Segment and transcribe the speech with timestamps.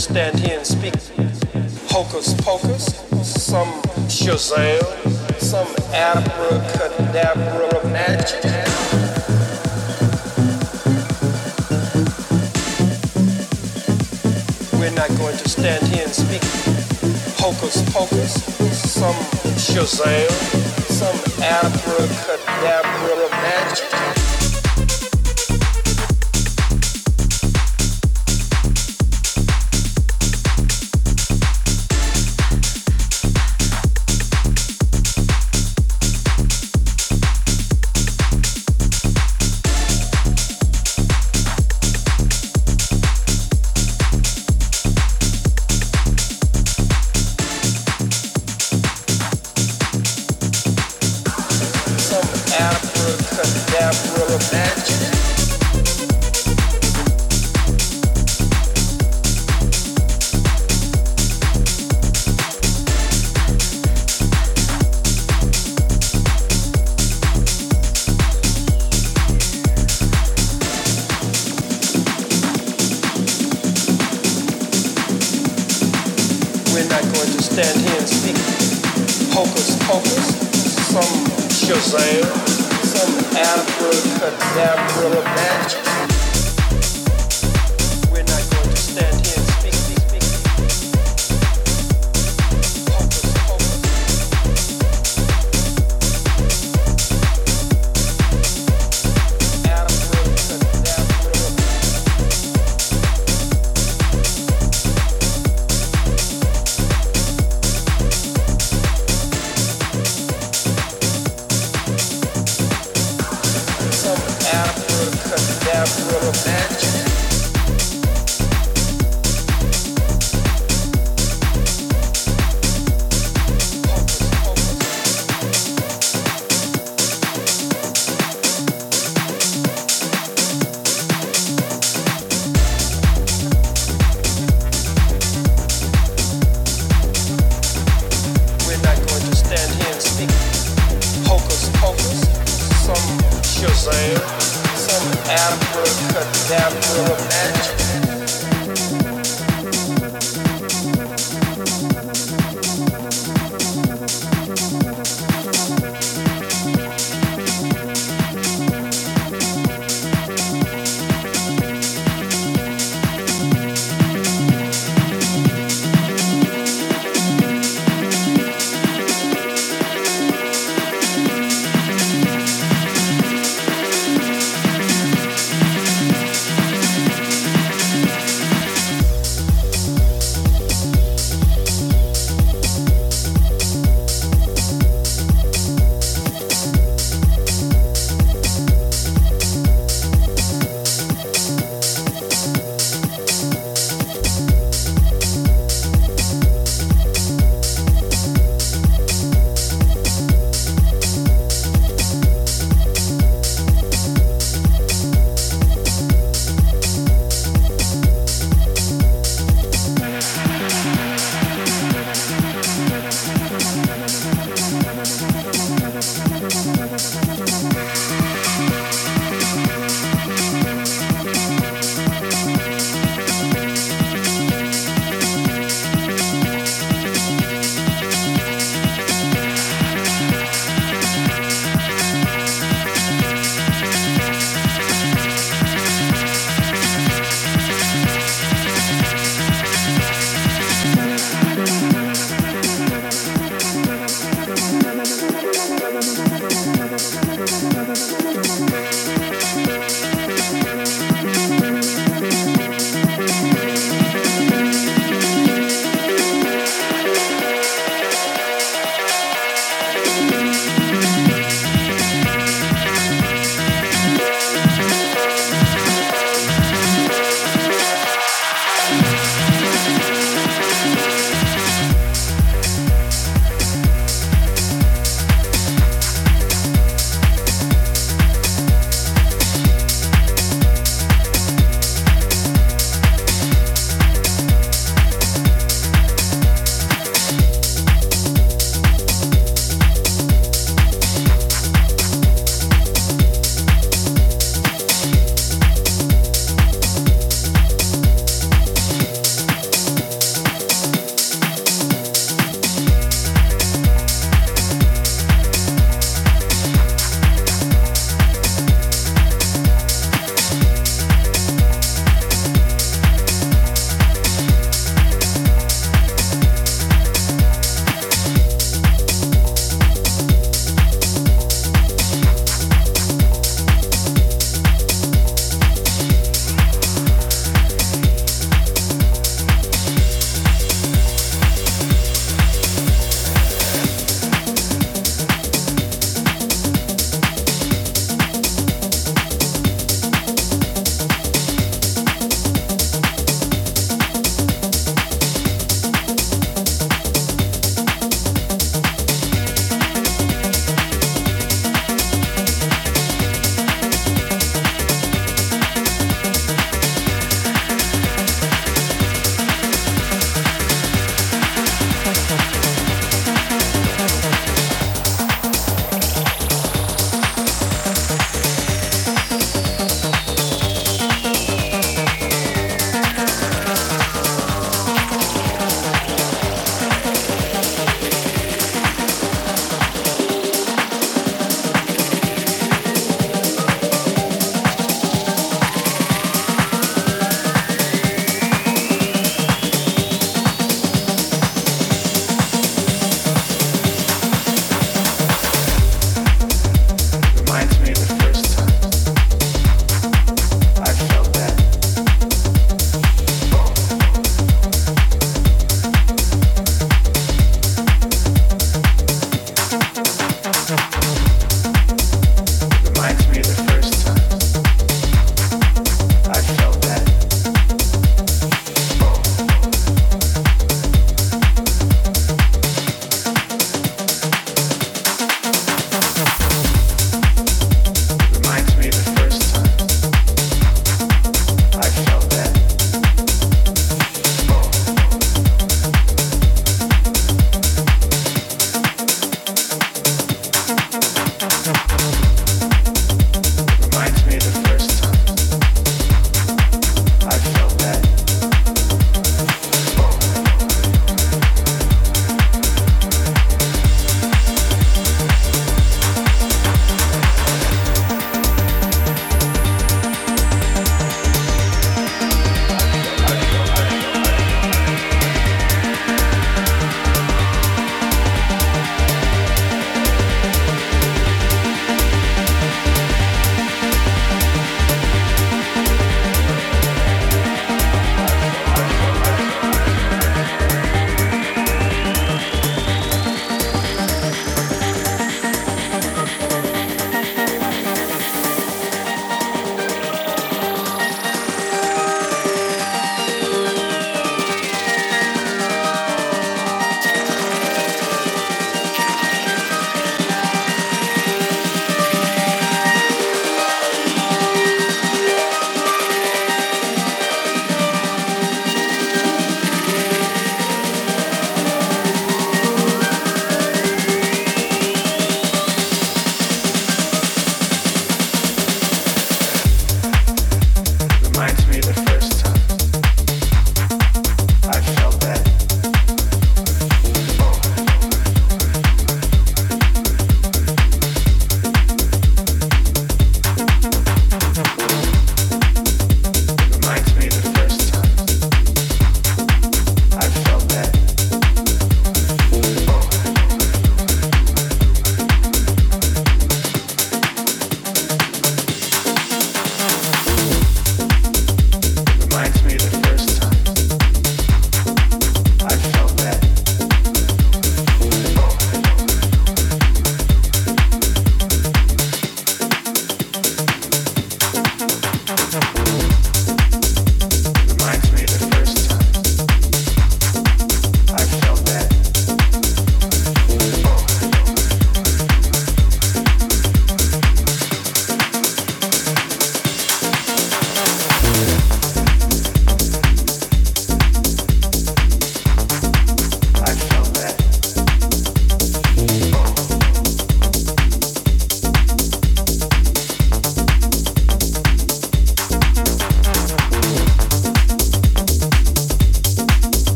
[0.00, 0.92] stand here and speak
[1.88, 2.84] hocus pocus,
[3.24, 3.68] some
[4.06, 4.82] Shazam,
[5.40, 8.44] some abracadabra magic.
[14.78, 16.42] We're not going to stand here and speak
[17.38, 18.34] hocus pocus,
[18.92, 19.16] some
[19.56, 20.30] Shazam,
[20.90, 24.45] some abracadabra magic.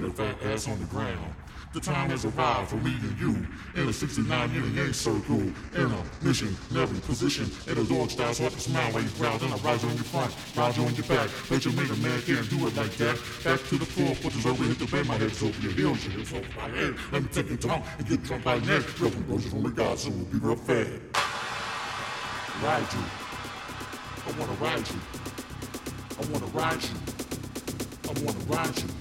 [0.00, 1.34] Lay the fat ass on the ground.
[1.74, 5.40] The time has arrived for me and you in a 69 yin yang circle
[5.74, 7.44] in a mission, never position.
[7.68, 9.38] And the dog styles hard to smile while you growl.
[9.38, 11.28] Then I rise on your front, ride you on your back.
[11.48, 13.20] But you made a man can't do it like that.
[13.44, 16.04] Back to the floor, put this over, hit the bed, my head's over your heels,
[16.04, 16.94] your hips over my head.
[17.12, 18.82] Let me take your tongue and get drunk by neck.
[19.00, 20.88] Real composure from the God, so we'll be real fat.
[22.62, 23.04] Ride you.
[24.26, 25.00] I wanna ride you.
[26.18, 26.96] I wanna ride you.
[28.08, 28.97] I wanna ride you.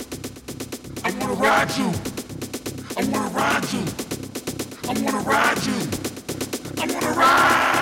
[1.07, 1.89] I wanna ride you.
[2.97, 3.85] I wanna ride you.
[4.89, 5.89] I wanna ride you.
[6.81, 7.76] I wanna ride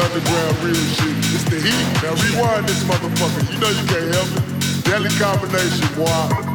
[0.00, 1.16] underground real shit.
[1.34, 1.86] It's the heat.
[2.02, 3.42] Now rewind this motherfucker.
[3.52, 4.84] You know you can't help it.
[4.84, 6.47] Deadly combination, boy.